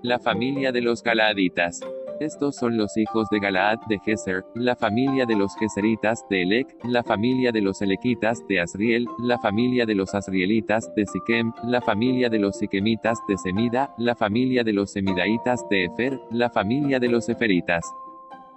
La 0.01 0.17
familia 0.17 0.71
de 0.71 0.81
los 0.81 1.03
Galaaditas. 1.03 1.81
Estos 2.19 2.55
son 2.55 2.77
los 2.77 2.95
hijos 2.95 3.27
de 3.29 3.39
Galaad 3.39 3.77
de 3.89 3.99
Geser, 3.99 4.45
la 4.55 4.77
familia 4.77 5.25
de 5.25 5.35
los 5.35 5.53
Geseritas 5.57 6.25
de 6.29 6.43
Elec, 6.43 6.67
la 6.85 7.03
familia 7.03 7.51
de 7.51 7.59
los 7.59 7.81
Elequitas 7.81 8.39
de 8.47 8.61
Asriel, 8.61 9.05
la 9.19 9.37
familia 9.37 9.85
de 9.85 9.95
los 9.95 10.15
Asrielitas 10.15 10.89
de 10.95 11.05
Siquem, 11.05 11.51
la 11.65 11.81
familia 11.81 12.29
de 12.29 12.39
los 12.39 12.57
Siquemitas 12.57 13.19
de 13.27 13.37
Semida, 13.37 13.93
la 13.97 14.15
familia 14.15 14.63
de 14.63 14.71
los 14.71 14.93
Semidaitas 14.93 15.67
de 15.69 15.85
Efer, 15.85 16.21
la 16.31 16.49
familia 16.49 17.01
de 17.01 17.09
los 17.09 17.27
Eferitas. 17.27 17.83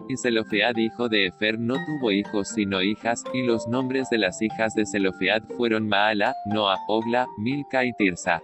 Y 0.09 0.17
Zelofead 0.17 0.77
hijo 0.77 1.09
de 1.09 1.27
Efer 1.27 1.59
no 1.59 1.75
tuvo 1.75 2.13
hijos 2.13 2.51
sino 2.51 2.81
hijas, 2.81 3.25
y 3.35 3.43
los 3.43 3.67
nombres 3.67 4.09
de 4.09 4.19
las 4.19 4.41
hijas 4.41 4.75
de 4.75 4.87
Zelofead 4.87 5.43
fueron 5.57 5.89
Maala, 5.89 6.33
Noa, 6.47 6.77
Ogla, 6.87 7.27
Milca 7.39 7.85
y 7.85 7.93
Tirsa. 7.95 8.41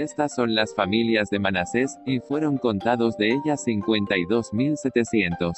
Estas 0.00 0.34
son 0.34 0.54
las 0.54 0.74
familias 0.74 1.28
de 1.28 1.38
Manasés, 1.38 1.98
y 2.06 2.20
fueron 2.20 2.56
contados 2.56 3.18
de 3.18 3.32
ellas 3.32 3.66
52.700. 3.66 5.52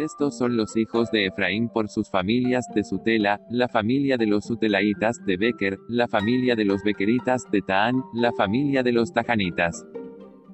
Estos 0.00 0.36
son 0.36 0.56
los 0.56 0.76
hijos 0.76 1.12
de 1.12 1.26
Efraín 1.26 1.68
por 1.68 1.88
sus 1.88 2.10
familias, 2.10 2.66
de 2.74 2.82
Sutela, 2.82 3.40
la 3.48 3.68
familia 3.68 4.16
de 4.16 4.26
los 4.26 4.46
Sutelaitas, 4.46 5.24
de 5.24 5.36
Beker, 5.36 5.78
la 5.88 6.08
familia 6.08 6.56
de 6.56 6.64
los 6.64 6.82
Bekeritas, 6.82 7.48
de 7.52 7.62
Taán, 7.62 8.02
la 8.12 8.32
familia 8.32 8.82
de 8.82 8.90
los 8.90 9.12
Tajanitas. 9.12 9.86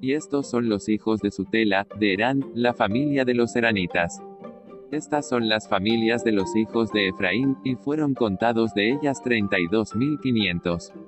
Y 0.03 0.13
estos 0.13 0.51
son 0.51 0.69
los 0.69 0.91
hijos 0.91 1.21
de 1.21 1.31
Sutela, 1.31 1.87
de 1.99 2.13
Herán, 2.13 2.45
la 2.53 2.75
familia 2.75 3.25
de 3.25 3.33
los 3.33 3.57
Eranitas. 3.57 4.21
Estas 4.93 5.27
son 5.27 5.49
las 5.49 5.67
familias 5.67 6.25
de 6.25 6.33
los 6.33 6.55
hijos 6.55 6.93
de 6.93 7.09
Efraín, 7.09 7.57
y 7.65 7.75
fueron 7.75 8.13
contados 8.13 8.75
de 8.75 8.91
ellas 8.91 9.23
32.500. 9.25 11.08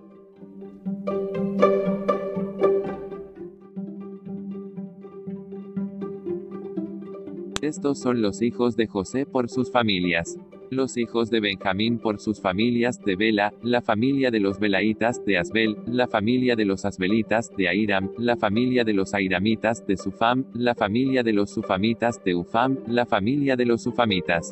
Estos 7.71 8.01
son 8.01 8.21
los 8.21 8.43
hijos 8.43 8.75
de 8.75 8.89
José 8.89 9.27
por 9.27 9.49
sus 9.49 9.71
familias. 9.71 10.37
Los 10.71 10.97
hijos 10.97 11.31
de 11.31 11.39
Benjamín 11.39 12.01
por 12.01 12.19
sus 12.19 12.41
familias, 12.41 13.01
de 13.05 13.15
Bela, 13.15 13.55
la 13.63 13.81
familia 13.81 14.33
de 14.33 14.41
los 14.41 14.59
Belaitas, 14.59 15.25
de 15.25 15.39
Asbel, 15.39 15.77
la 15.87 16.09
familia 16.09 16.57
de 16.57 16.65
los 16.65 16.85
Asbelitas, 16.85 17.49
de 17.57 17.69
Airam, 17.69 18.11
la 18.19 18.37
familia 18.37 18.83
de 18.83 18.93
los 18.93 19.15
Airamitas, 19.15 19.87
de 19.87 19.97
Sufam, 19.97 20.47
la 20.53 20.75
familia 20.75 21.23
de 21.23 21.33
los 21.33 21.51
Sufamitas, 21.51 22.21
de 22.25 22.35
Ufam, 22.35 22.77
la 22.89 23.07
familia 23.07 23.55
de 23.55 23.67
los 23.67 23.85
Sufamitas. 23.85 24.51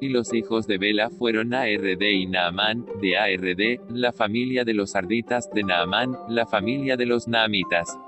Y 0.00 0.10
los 0.10 0.32
hijos 0.32 0.68
de 0.68 0.78
Bela 0.78 1.10
fueron 1.10 1.52
Ard 1.52 2.00
y 2.00 2.26
Naamán, 2.26 2.86
de 3.02 3.16
Ard, 3.16 3.80
la 3.92 4.12
familia 4.12 4.62
de 4.64 4.74
los 4.74 4.94
Arditas, 4.94 5.50
de 5.52 5.64
Naamán, 5.64 6.16
la 6.28 6.46
familia 6.46 6.96
de 6.96 7.06
los 7.06 7.26
Naamitas. 7.26 7.98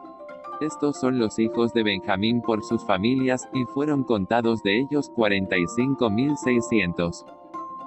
Estos 0.61 0.99
son 0.99 1.21
los 1.21 1.39
hijos 1.39 1.73
de 1.73 1.85
Benjamín 1.85 2.43
por 2.43 2.65
sus 2.65 2.85
familias, 2.85 3.49
y 3.55 3.65
fueron 3.65 4.03
contados 4.03 4.61
de 4.65 4.81
ellos 4.81 5.13
45.600. 5.15 7.25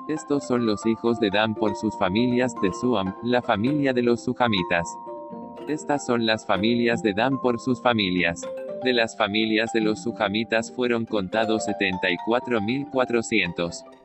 Estos 0.08 0.48
son 0.48 0.66
los 0.66 0.86
hijos 0.86 1.20
de 1.20 1.32
Dan 1.32 1.54
por 1.54 1.76
sus 1.76 1.98
familias, 1.98 2.56
de 2.62 2.72
Suam, 2.74 3.14
la 3.24 3.42
familia 3.42 3.92
de 3.92 4.04
los 4.04 4.24
Sujamitas. 4.24 4.88
Estas 5.68 6.06
son 6.06 6.26
las 6.26 6.46
familias 6.46 7.04
de 7.04 7.14
Dan 7.14 7.42
por 7.42 7.60
sus 7.60 7.82
familias. 7.82 8.48
De 8.84 8.94
las 8.94 9.18
familias 9.18 9.74
de 9.74 9.82
los 9.82 10.02
Sujamitas 10.02 10.72
fueron 10.72 11.06
contados 11.06 11.68
74.400 11.68 14.01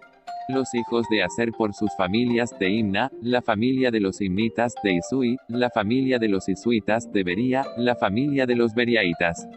los 0.49 0.75
hijos 0.75 1.07
de 1.11 1.25
Aser 1.25 1.53
por 1.53 1.75
sus 1.75 1.95
familias, 1.97 2.57
de 2.59 2.71
Imna, 2.71 3.11
la 3.21 3.43
familia 3.43 3.91
de 3.91 4.01
los 4.01 4.21
Imnitas, 4.21 4.75
de 4.83 4.95
Isui, 4.95 5.37
la 5.49 5.71
familia 5.71 6.19
de 6.19 6.29
los 6.29 6.49
Isuitas, 6.49 7.13
de 7.13 7.23
Bería, 7.25 7.67
la 7.77 7.95
familia 7.97 8.47
de 8.47 8.55
los 8.55 8.75
Beriaitas. 8.75 9.49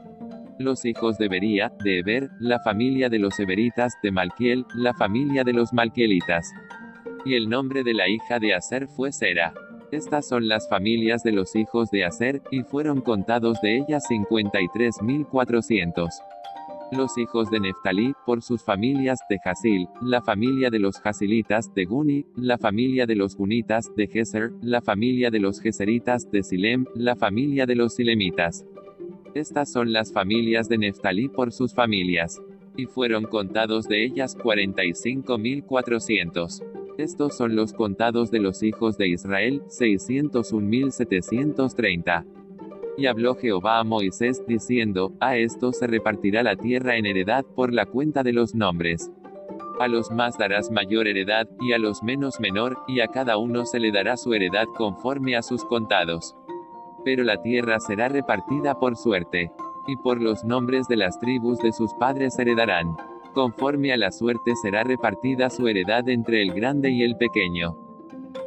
Los 0.57 0.85
hijos 0.85 1.17
de 1.17 1.27
Bería, 1.29 1.71
de 1.83 1.99
Eber, 1.99 2.29
la 2.39 2.59
familia 2.59 3.09
de 3.09 3.19
los 3.19 3.39
Eberitas, 3.39 3.93
de 4.01 4.11
Malquiel, 4.11 4.65
la 4.75 4.93
familia 4.93 5.43
de 5.43 5.53
los 5.53 5.73
Malquielitas. 5.73 6.51
Y 7.23 7.35
el 7.35 7.49
nombre 7.49 7.83
de 7.83 7.93
la 7.93 8.09
hija 8.09 8.39
de 8.39 8.55
Aser 8.55 8.87
fue 8.87 9.11
Sera. 9.11 9.53
Estas 9.91 10.27
son 10.27 10.47
las 10.47 10.67
familias 10.69 11.21
de 11.23 11.33
los 11.33 11.55
hijos 11.55 11.91
de 11.91 12.05
Aser, 12.05 12.41
y 12.51 12.63
fueron 12.63 13.01
contados 13.01 13.61
de 13.61 13.77
ellas 13.77 14.05
53.400 14.09 16.38
los 16.91 17.17
hijos 17.17 17.49
de 17.49 17.59
Neftalí, 17.59 18.13
por 18.25 18.41
sus 18.41 18.63
familias, 18.63 19.19
de 19.29 19.39
Hasil, 19.43 19.87
la 20.01 20.21
familia 20.21 20.69
de 20.69 20.79
los 20.79 20.95
Hasilitas, 21.03 21.73
de 21.73 21.83
Guni, 21.85 22.25
la 22.35 22.57
familia 22.57 23.05
de 23.05 23.15
los 23.15 23.35
Gunitas, 23.35 23.93
de 23.95 24.07
Geser, 24.07 24.51
la 24.61 24.81
familia 24.81 25.31
de 25.31 25.39
los 25.39 25.61
Geseritas, 25.61 26.29
de 26.31 26.43
Silem, 26.43 26.85
la 26.95 27.15
familia 27.15 27.65
de 27.65 27.75
los 27.75 27.95
Silemitas. 27.95 28.65
Estas 29.33 29.71
son 29.71 29.93
las 29.93 30.11
familias 30.11 30.67
de 30.69 30.79
Neftalí 30.79 31.29
por 31.29 31.51
sus 31.51 31.73
familias. 31.73 32.39
Y 32.75 32.85
fueron 32.85 33.23
contados 33.25 33.87
de 33.87 34.05
ellas 34.05 34.37
45.400. 34.37 36.63
Estos 36.97 37.37
son 37.37 37.55
los 37.55 37.73
contados 37.73 38.31
de 38.31 38.39
los 38.39 38.63
hijos 38.63 38.97
de 38.97 39.09
Israel, 39.09 39.61
601.730. 39.67 42.38
Y 42.99 43.07
habló 43.07 43.33
Jehová 43.35 43.79
a 43.79 43.85
Moisés, 43.85 44.43
diciendo, 44.45 45.13
A 45.21 45.37
esto 45.37 45.71
se 45.71 45.87
repartirá 45.87 46.43
la 46.43 46.57
tierra 46.57 46.97
en 46.97 47.05
heredad 47.05 47.45
por 47.45 47.73
la 47.73 47.85
cuenta 47.85 48.23
de 48.23 48.33
los 48.33 48.55
nombres. 48.55 49.09
A 49.79 49.87
los 49.87 50.11
más 50.11 50.37
darás 50.37 50.69
mayor 50.69 51.07
heredad, 51.07 51.47
y 51.61 51.71
a 51.71 51.77
los 51.77 52.03
menos 52.03 52.41
menor, 52.41 52.77
y 52.89 52.99
a 52.99 53.07
cada 53.07 53.37
uno 53.37 53.65
se 53.65 53.79
le 53.79 53.93
dará 53.93 54.17
su 54.17 54.33
heredad 54.33 54.65
conforme 54.75 55.37
a 55.37 55.41
sus 55.41 55.63
contados. 55.63 56.35
Pero 57.05 57.23
la 57.23 57.41
tierra 57.41 57.79
será 57.79 58.09
repartida 58.09 58.77
por 58.77 58.97
suerte. 58.97 59.49
Y 59.87 59.95
por 60.03 60.21
los 60.21 60.43
nombres 60.43 60.85
de 60.89 60.97
las 60.97 61.17
tribus 61.19 61.57
de 61.59 61.71
sus 61.71 61.93
padres 61.93 62.37
heredarán. 62.37 62.97
Conforme 63.33 63.93
a 63.93 63.97
la 63.97 64.11
suerte 64.11 64.57
será 64.61 64.83
repartida 64.83 65.49
su 65.49 65.69
heredad 65.69 66.09
entre 66.09 66.41
el 66.41 66.51
grande 66.51 66.89
y 66.91 67.03
el 67.03 67.15
pequeño. 67.15 67.77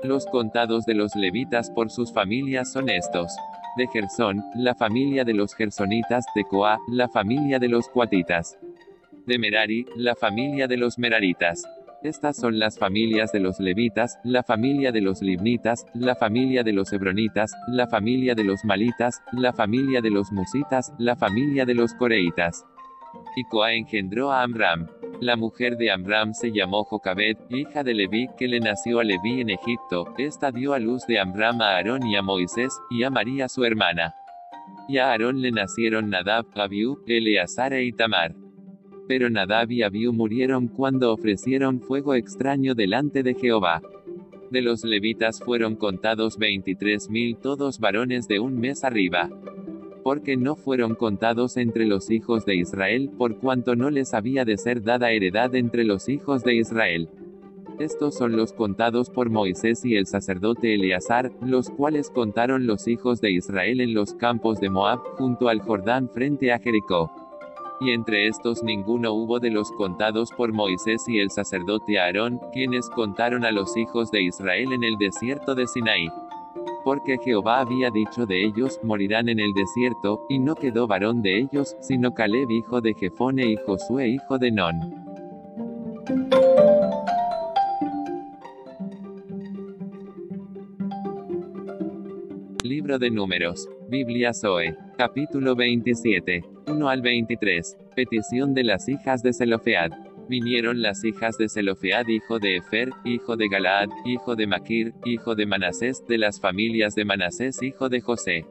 Los 0.05 0.27
contados 0.27 0.85
de 0.85 0.93
los 0.93 1.17
levitas 1.17 1.71
por 1.71 1.91
sus 1.91 2.13
familias 2.13 2.71
son 2.71 2.91
estos 2.91 3.35
de 3.77 3.87
Gersón, 3.89 4.43
la 4.55 4.75
familia 4.75 5.25
de 5.25 5.35
los 5.35 5.55
gersonitas, 5.55 6.25
de 6.35 6.45
Coa, 6.45 6.79
la 6.89 7.09
familia 7.09 7.59
de 7.59 7.69
los 7.69 7.89
cuatitas. 7.89 8.59
De 9.27 9.39
Merari, 9.39 9.87
la 9.97 10.15
familia 10.15 10.67
de 10.67 10.77
los 10.77 10.99
meraritas. 10.99 11.63
Estas 12.03 12.37
son 12.37 12.59
las 12.59 12.79
familias 12.79 13.31
de 13.31 13.39
los 13.39 13.61
levitas, 13.61 14.19
la 14.25 14.43
familia 14.43 14.91
de 14.91 15.01
los 15.01 15.23
libnitas, 15.23 15.87
la 15.95 16.17
familia 16.17 16.65
de 16.65 16.73
los 16.73 16.93
hebronitas, 16.93 17.53
la 17.69 17.87
familia 17.87 18.35
de 18.35 18.43
los 18.43 18.65
malitas, 18.65 19.23
la 19.33 19.53
familia 19.53 20.01
de 20.01 20.11
los 20.11 20.33
musitas, 20.33 20.93
la 20.99 21.15
familia 21.15 21.65
de 21.65 21.75
los 21.75 21.95
coreitas. 21.95 22.65
Y 23.37 23.45
Coa 23.45 23.73
engendró 23.73 24.33
a 24.33 24.43
Amram. 24.43 24.89
La 25.21 25.37
mujer 25.37 25.77
de 25.77 25.91
Amram 25.91 26.35
se 26.35 26.51
llamó 26.51 26.85
Jocabed, 26.85 27.37
hija 27.51 27.85
de 27.85 27.95
Leví, 27.95 28.29
que 28.37 28.49
le 28.49 28.61
nació 28.61 28.99
a 28.99 29.05
Leví 29.05 29.41
en 29.41 29.51
Egipto. 29.51 30.13
Esta 30.19 30.51
dio 30.51 30.73
a 30.73 30.79
luz 30.79 31.07
de 31.07 31.21
Amram 31.21 31.61
a 31.61 31.77
Aarón 31.77 32.07
y 32.07 32.17
a 32.17 32.23
Moisés, 32.23 32.73
y 32.91 33.05
a 33.05 33.11
María 33.11 33.49
su 33.49 33.65
hermana. 33.65 34.15
Y 34.89 34.99
a 34.99 35.11
Aarón 35.11 35.41
le 35.41 35.53
nacieron 35.53 36.11
Nadab, 36.11 36.47
Abiú, 36.55 36.99
Eleazar 37.07 37.73
e 37.73 37.85
Itamar. 37.85 38.35
Pero 39.07 39.31
Nadab 39.31 39.71
y 39.71 39.83
Abiú 39.83 40.13
murieron 40.13 40.69
cuando 40.69 41.13
ofrecieron 41.13 41.81
fuego 41.81 42.15
extraño 42.15 42.75
delante 42.75 43.23
de 43.23 43.35
Jehová. 43.35 43.81
De 44.51 44.61
los 44.61 44.85
levitas 44.85 45.41
fueron 45.41 45.77
contados 45.77 46.37
veintitrés 46.37 47.09
mil 47.09 47.37
todos 47.37 47.79
varones 47.79 48.29
de 48.29 48.41
un 48.41 48.59
mes 48.59 48.85
arriba 48.85 49.31
porque 50.03 50.37
no 50.37 50.57
fueron 50.57 50.95
contados 50.95 51.57
entre 51.57 51.87
los 51.87 52.11
hijos 52.11 52.45
de 52.45 52.57
Israel, 52.57 53.11
por 53.17 53.37
cuanto 53.37 53.77
no 53.77 53.91
les 53.91 54.15
había 54.15 54.45
de 54.45 54.57
ser 54.59 54.83
dada 54.83 55.11
heredad 55.11 55.55
entre 55.55 55.85
los 55.85 56.09
hijos 56.09 56.43
de 56.43 56.57
Israel. 56.57 57.09
Estos 57.79 58.17
son 58.17 58.37
los 58.37 58.53
contados 58.53 59.11
por 59.11 59.31
Moisés 59.31 59.85
y 59.85 59.97
el 59.97 60.07
sacerdote 60.07 60.75
Eleazar, 60.75 61.33
los 61.41 61.71
cuales 61.71 62.11
contaron 62.11 62.67
los 62.67 62.87
hijos 62.87 63.21
de 63.21 63.33
Israel 63.33 63.81
en 63.81 63.95
los 63.95 64.15
campos 64.15 64.61
de 64.61 64.71
Moab, 64.71 65.01
junto 65.17 65.49
al 65.49 65.61
Jordán 65.61 66.09
frente 66.09 66.53
a 66.53 66.59
Jericó. 66.59 67.11
Y 67.81 67.91
entre 67.91 68.29
estos 68.29 68.63
ninguno 68.63 69.13
hubo 69.13 69.41
de 69.41 69.51
los 69.51 69.73
contados 69.73 70.31
por 70.37 70.53
Moisés 70.53 71.03
y 71.09 71.19
el 71.19 71.31
sacerdote 71.31 71.99
Aarón, 71.99 72.39
quienes 72.53 72.89
contaron 72.91 73.45
a 73.45 73.51
los 73.51 73.77
hijos 73.77 74.11
de 74.11 74.23
Israel 74.23 74.73
en 74.73 74.85
el 74.85 74.97
desierto 74.99 75.55
de 75.55 75.67
Sinaí 75.67 76.09
porque 76.85 77.19
Jehová 77.19 77.61
había 77.61 77.91
dicho 77.91 78.27
de 78.27 78.45
ellos, 78.45 78.81
morirán 78.83 79.29
en 79.29 79.41
el 79.41 79.53
desierto, 79.53 80.27
y 80.29 80.39
no 80.39 80.55
quedó 80.55 80.87
varón 80.87 81.23
de 81.23 81.41
ellos, 81.41 81.77
sino 81.81 82.15
Caleb 82.15 82.51
hijo 82.51 82.81
de 82.81 82.95
Jefone 82.95 83.47
y 83.47 83.57
Josué 83.57 84.09
hijo 84.09 84.39
de 84.39 84.51
Non. 84.51 85.03
Libro 92.63 92.99
de 92.99 93.11
Números. 93.11 93.69
Biblia 93.89 94.33
Zoe. 94.33 94.77
Capítulo 94.97 95.55
27. 95.55 96.45
1 96.67 96.89
al 96.89 97.03
23. 97.03 97.77
Petición 97.95 98.55
de 98.55 98.65
las 98.65 98.89
hijas 98.89 99.23
de 99.23 99.33
Zelofead. 99.33 99.93
Vinieron 100.33 100.81
las 100.81 101.05
hijas 101.05 101.37
de 101.37 101.47
Zelofead 101.47 102.09
hijo 102.09 102.39
de 102.39 102.57
Efer, 102.57 102.89
hijo 103.05 103.37
de 103.37 103.49
Galaad, 103.49 103.91
hijo 104.07 104.35
de 104.35 104.47
Maquir, 104.47 104.95
hijo 105.05 105.35
de 105.35 105.45
Manasés, 105.45 106.03
de 106.09 106.17
las 106.17 106.41
familias 106.41 106.95
de 106.95 107.05
Manasés 107.05 107.63
hijo 107.63 107.91
de 107.91 108.01
José. 108.01 108.47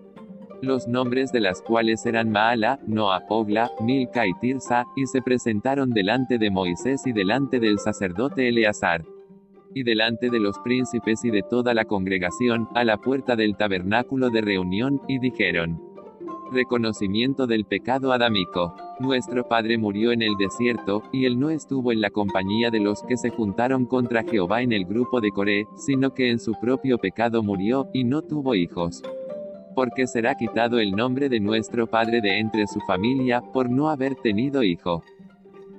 Los 0.62 0.88
nombres 0.88 1.32
de 1.32 1.40
las 1.40 1.64
cuales 1.64 2.06
eran 2.06 2.30
Maala, 2.30 2.80
Noa, 2.86 3.24
Ogla, 3.30 3.72
Milca 3.80 4.28
y 4.28 4.34
Tirsa, 4.40 4.86
y 4.96 5.08
se 5.08 5.24
presentaron 5.24 5.90
delante 5.90 6.38
de 6.38 6.52
Moisés 6.52 7.02
y 7.08 7.14
delante 7.14 7.60
del 7.60 7.80
sacerdote 7.80 8.48
Eleazar 8.48 9.04
y 9.74 9.82
delante 9.82 10.30
de 10.30 10.40
los 10.40 10.60
príncipes 10.60 11.26
y 11.26 11.32
de 11.32 11.42
toda 11.42 11.74
la 11.74 11.86
congregación, 11.86 12.68
a 12.76 12.84
la 12.84 12.98
puerta 12.98 13.36
del 13.36 13.58
tabernáculo 13.58 14.30
de 14.30 14.42
reunión, 14.42 15.02
y 15.08 15.18
dijeron, 15.18 15.82
Reconocimiento 16.51 17.48
del 17.48 17.63
pecado 17.63 18.12
adámico. 18.12 18.75
Nuestro 19.00 19.48
Padre 19.48 19.77
murió 19.77 20.12
en 20.12 20.22
el 20.22 20.36
desierto, 20.38 21.01
y 21.13 21.25
él 21.25 21.39
no 21.39 21.50
estuvo 21.50 21.93
en 21.93 22.01
la 22.01 22.10
compañía 22.10 22.70
de 22.70 22.81
los 22.81 23.03
que 23.03 23.15
se 23.15 23.29
juntaron 23.29 23.86
contra 23.86 24.24
Jehová 24.24 24.62
en 24.62 24.74
el 24.74 24.84
grupo 24.84 25.22
de 25.22 25.31
Coré, 25.31 25.65
sino 25.77 26.13
que 26.13 26.29
en 26.29 26.39
su 26.39 26.53
propio 26.60 26.98
pecado 26.98 27.41
murió, 27.41 27.88
y 27.93 28.03
no 28.03 28.22
tuvo 28.22 28.53
hijos. 28.53 29.01
Porque 29.75 30.08
será 30.08 30.36
quitado 30.36 30.79
el 30.79 30.91
nombre 30.91 31.29
de 31.29 31.39
nuestro 31.39 31.88
Padre 31.88 32.20
de 32.20 32.39
entre 32.39 32.67
su 32.67 32.81
familia, 32.81 33.41
por 33.53 33.70
no 33.70 33.89
haber 33.89 34.15
tenido 34.15 34.62
hijo. 34.62 35.05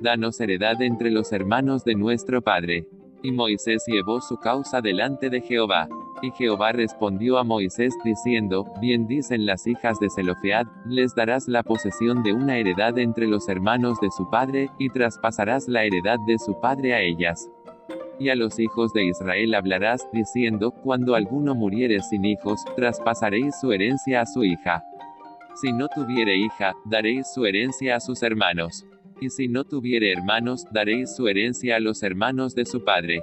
Danos 0.01 0.41
heredad 0.41 0.81
entre 0.81 1.11
los 1.11 1.33
hermanos 1.33 1.85
de 1.85 1.97
nuestro 1.97 2.41
Padre. 2.41 2.87
Y 3.23 3.31
Moisés 3.31 3.85
llevó 3.87 4.23
su 4.23 4.39
causa 4.39 4.81
delante 4.81 5.29
de 5.29 5.43
Jehová. 5.43 5.87
Y 6.25 6.31
Jehová 6.31 6.71
respondió 6.71 7.37
a 7.37 7.43
Moisés 7.43 7.93
diciendo, 8.05 8.65
Bien 8.81 9.09
dicen 9.09 9.45
las 9.45 9.67
hijas 9.67 9.99
de 9.99 10.09
Zelofead, 10.09 10.69
les 10.87 11.17
darás 11.17 11.49
la 11.49 11.65
posesión 11.65 12.23
de 12.23 12.33
una 12.33 12.59
heredad 12.59 12.97
entre 12.99 13.27
los 13.27 13.49
hermanos 13.49 14.01
de 14.01 14.09
su 14.13 14.31
padre, 14.31 14.71
y 14.79 14.89
traspasarás 14.89 15.67
la 15.67 15.83
heredad 15.83 16.21
de 16.25 16.39
su 16.39 16.61
padre 16.61 16.95
a 16.95 17.01
ellas. 17.01 17.51
Y 18.21 18.29
a 18.29 18.37
los 18.37 18.61
hijos 18.61 18.93
de 18.93 19.05
Israel 19.07 19.53
hablarás, 19.53 20.09
diciendo, 20.13 20.71
Cuando 20.71 21.17
alguno 21.17 21.57
muriere 21.57 22.01
sin 22.03 22.25
hijos, 22.25 22.61
traspasaréis 22.77 23.59
su 23.61 23.73
herencia 23.73 24.21
a 24.21 24.27
su 24.27 24.45
hija. 24.45 24.85
Si 25.57 25.73
no 25.73 25.89
tuviere 25.89 26.37
hija, 26.37 26.75
daréis 26.85 27.33
su 27.35 27.45
herencia 27.47 27.97
a 27.97 28.01
sus 28.01 28.23
hermanos. 28.23 28.87
Y 29.21 29.29
si 29.31 29.49
no 29.49 29.65
tuviere 29.65 30.13
hermanos, 30.13 30.67
daréis 30.71 31.17
su 31.17 31.27
herencia 31.27 31.77
a 31.77 31.81
los 31.81 32.05
hermanos 32.05 32.55
de 32.55 32.65
su 32.65 32.85
padre. 32.85 33.23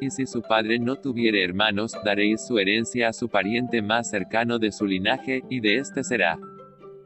Y 0.00 0.10
si 0.10 0.26
su 0.26 0.42
padre 0.42 0.78
no 0.78 0.96
tuviere 0.96 1.44
hermanos, 1.44 1.96
daréis 2.04 2.46
su 2.46 2.58
herencia 2.58 3.08
a 3.08 3.12
su 3.12 3.28
pariente 3.28 3.82
más 3.82 4.10
cercano 4.10 4.58
de 4.58 4.72
su 4.72 4.86
linaje, 4.86 5.42
y 5.48 5.60
de 5.60 5.76
éste 5.76 6.04
será. 6.04 6.38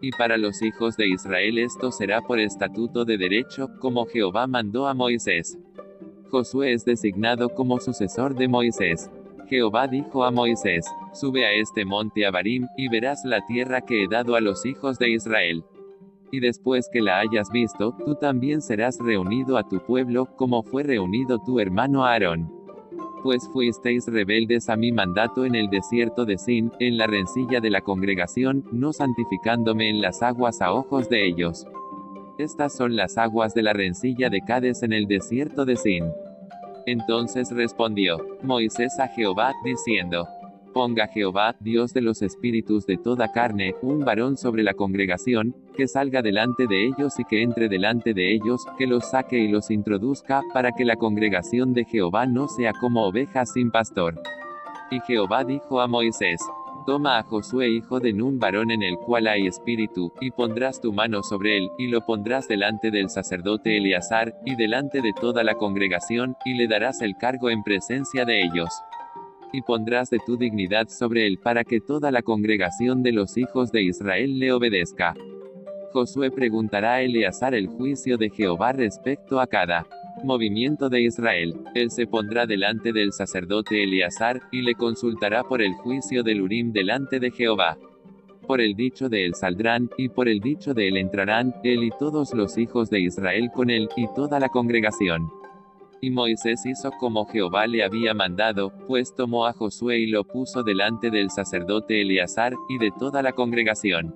Y 0.01 0.11
para 0.13 0.37
los 0.37 0.63
hijos 0.63 0.97
de 0.97 1.09
Israel 1.09 1.59
esto 1.59 1.91
será 1.91 2.21
por 2.21 2.39
estatuto 2.39 3.05
de 3.05 3.19
derecho, 3.19 3.69
como 3.81 4.07
Jehová 4.07 4.47
mandó 4.47 4.87
a 4.87 4.95
Moisés. 4.95 5.59
Josué 6.31 6.73
es 6.73 6.85
designado 6.85 7.49
como 7.49 7.81
sucesor 7.81 8.35
de 8.35 8.49
Moisés. 8.49 9.11
Jehová 9.49 9.89
dijo 9.89 10.25
a 10.25 10.31
Moisés, 10.31 10.87
Sube 11.15 11.47
a 11.47 11.53
este 11.53 11.85
monte 11.85 12.27
Abarim, 12.27 12.67
y 12.77 12.89
verás 12.89 13.25
la 13.25 13.45
tierra 13.47 13.81
que 13.81 14.05
he 14.05 14.09
dado 14.09 14.35
a 14.37 14.41
los 14.41 14.67
hijos 14.67 14.99
de 14.99 15.11
Israel 15.11 15.65
y 16.31 16.41
después 16.41 16.89
que 16.93 17.01
la 17.01 17.21
hayas 17.21 17.51
visto, 17.51 17.95
tú 18.05 18.15
también 18.15 18.61
serás 18.61 18.99
reunido 18.99 19.57
a 19.57 19.69
tu 19.69 19.81
pueblo, 19.81 20.27
como 20.37 20.63
fue 20.63 20.83
reunido 20.83 21.39
tu 21.39 21.61
hermano 21.61 22.05
Aarón. 22.05 22.58
Pues 23.23 23.49
fuisteis 23.53 24.07
rebeldes 24.07 24.69
a 24.69 24.77
mi 24.77 24.93
mandato 24.93 25.45
en 25.45 25.55
el 25.55 25.69
desierto 25.69 26.25
de 26.25 26.39
Sin, 26.39 26.73
en 26.79 26.97
la 26.97 27.07
rencilla 27.07 27.61
de 27.61 27.71
la 27.71 27.81
congregación, 27.81 28.65
no 28.71 28.93
santificándome 28.93 29.91
en 29.91 30.01
las 30.01 30.23
aguas 30.23 30.61
a 30.61 30.73
ojos 30.73 31.09
de 31.09 31.27
ellos. 31.27 31.67
Estas 32.39 32.77
son 32.77 32.95
las 32.95 33.19
aguas 33.19 33.55
de 33.55 33.63
la 33.63 33.73
rencilla 33.73 34.31
de 34.31 34.41
Cades 34.43 34.85
en 34.85 34.93
el 34.93 35.07
desierto 35.07 35.65
de 35.65 35.77
Sin. 35.77 36.05
Entonces 36.87 37.51
respondió 37.51 38.19
Moisés 38.43 38.99
a 39.01 39.09
Jehová, 39.09 39.53
diciendo, 39.65 40.29
Ponga 40.73 41.09
Jehová, 41.09 41.57
Dios 41.61 41.93
de 41.93 42.03
los 42.03 42.23
espíritus 42.23 42.87
de 42.87 42.99
toda 42.99 43.33
carne, 43.33 43.75
un 43.83 44.05
varón 44.05 44.37
sobre 44.37 44.63
la 44.63 44.75
congregación, 44.75 45.55
que 45.77 45.89
salga 45.89 46.23
delante 46.23 46.67
de 46.67 46.87
ellos 46.87 47.19
y 47.19 47.25
que 47.25 47.43
entre 47.43 47.69
delante 47.69 48.15
de 48.15 48.35
ellos, 48.35 48.65
que 48.77 48.87
los 48.87 49.11
saque 49.11 49.39
y 49.39 49.49
los 49.49 49.71
introduzca, 49.71 50.43
para 50.53 50.73
que 50.73 50.85
la 50.85 50.97
congregación 50.97 51.73
de 51.73 51.85
Jehová 51.85 52.27
no 52.27 52.49
sea 52.49 52.73
como 52.73 53.07
oveja 53.07 53.47
sin 53.47 53.71
pastor. 53.71 54.21
Y 54.91 55.01
Jehová 55.01 55.45
dijo 55.45 55.81
a 55.81 55.87
Moisés, 55.87 56.41
Toma 56.87 57.19
a 57.19 57.23
Josué 57.23 57.69
hijo 57.69 58.01
de 58.01 58.15
Nun 58.15 58.39
varón 58.39 58.71
en 58.71 58.83
el 58.83 58.97
cual 58.97 59.27
hay 59.27 59.47
espíritu, 59.47 60.13
y 60.21 60.31
pondrás 60.31 60.81
tu 60.81 60.93
mano 60.93 61.23
sobre 61.23 61.59
él, 61.59 61.69
y 61.79 61.89
lo 61.89 62.01
pondrás 62.01 62.49
delante 62.49 62.91
del 62.91 63.11
sacerdote 63.11 63.77
Eleazar, 63.77 64.35
y 64.47 64.55
delante 64.55 65.03
de 65.03 65.13
toda 65.13 65.45
la 65.45 65.55
congregación, 65.55 66.37
y 66.45 66.55
le 66.55 66.67
darás 66.67 67.03
el 67.03 67.17
cargo 67.17 67.51
en 67.51 67.63
presencia 67.63 68.25
de 68.25 68.43
ellos 68.43 68.71
y 69.53 69.63
pondrás 69.63 70.11
de 70.11 70.19
tu 70.25 70.37
dignidad 70.37 70.89
sobre 70.89 71.27
él 71.27 71.39
para 71.43 71.65
que 71.65 71.81
toda 71.81 72.11
la 72.11 72.23
congregación 72.23 73.03
de 73.03 73.13
los 73.13 73.37
hijos 73.37 73.73
de 73.73 73.83
Israel 73.83 74.39
le 74.39 74.53
obedezca. 74.53 75.15
Josué 75.93 76.31
preguntará 76.31 76.95
a 76.95 77.03
Eleazar 77.03 77.55
el 77.55 77.67
juicio 77.67 78.19
de 78.19 78.31
Jehová 78.31 78.73
respecto 78.73 79.41
a 79.41 79.47
cada 79.47 79.87
movimiento 80.25 80.89
de 80.89 81.03
Israel. 81.03 81.55
Él 81.75 81.91
se 81.91 82.07
pondrá 82.07 82.47
delante 82.47 82.93
del 82.93 83.13
sacerdote 83.13 83.83
Eleazar, 83.85 84.41
y 84.51 84.63
le 84.63 84.75
consultará 84.75 85.45
por 85.45 85.63
el 85.63 85.73
juicio 85.75 86.23
del 86.23 86.43
Urim 86.43 86.73
delante 86.73 87.21
de 87.21 87.31
Jehová. 87.31 87.79
Por 88.47 88.61
el 88.61 88.75
dicho 88.75 89.09
de 89.09 89.27
él 89.27 89.35
saldrán, 89.35 89.91
y 89.97 90.09
por 90.09 90.29
el 90.29 90.41
dicho 90.41 90.75
de 90.75 90.89
él 90.89 90.97
entrarán, 90.97 91.55
él 91.63 91.85
y 91.85 91.91
todos 91.99 92.35
los 92.35 92.57
hijos 92.59 92.91
de 92.91 93.01
Israel 93.01 93.51
con 93.55 93.71
él, 93.71 93.89
y 93.97 94.07
toda 94.15 94.41
la 94.41 94.49
congregación. 94.49 95.38
Y 96.01 96.11
Moisés 96.11 96.65
hizo 96.65 96.91
como 96.93 97.27
Jehová 97.27 97.67
le 97.67 97.83
había 97.83 98.15
mandado, 98.15 98.73
pues 98.87 99.15
tomó 99.15 99.47
a 99.47 99.53
Josué 99.53 99.99
y 99.99 100.07
lo 100.07 100.25
puso 100.25 100.63
delante 100.63 101.11
del 101.11 101.31
sacerdote 101.31 102.03
Eleazar, 102.03 102.55
y 102.69 102.79
de 102.79 102.93
toda 102.97 103.21
la 103.23 103.33
congregación. 103.33 104.15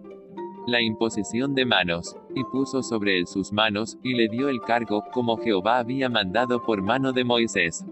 La 0.66 0.80
imposición 0.80 1.54
de 1.56 1.64
manos, 1.64 2.16
y 2.36 2.44
puso 2.44 2.84
sobre 2.84 3.18
él 3.18 3.26
sus 3.26 3.52
manos, 3.52 3.98
y 4.04 4.14
le 4.14 4.28
dio 4.28 4.48
el 4.48 4.60
cargo, 4.60 5.02
como 5.12 5.36
Jehová 5.38 5.78
había 5.78 6.08
mandado 6.08 6.62
por 6.62 6.82
mano 6.82 7.12
de 7.12 7.24
Moisés. 7.24 7.84